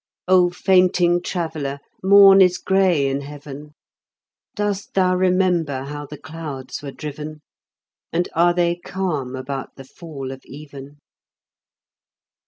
[0.27, 3.75] O fainting traveller, morn is gray in heaven.
[4.55, 7.41] Dost thou remember how the clouds were driven?
[8.11, 10.97] And are they calm about the fall of even?